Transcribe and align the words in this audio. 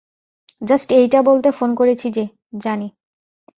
Just 0.61 0.89
এইটা 0.91 1.19
বলতে 1.21 1.49
phone 1.51 1.69
করেছি 1.75 2.07
যে, 2.11 2.23
জানি। 2.57 2.87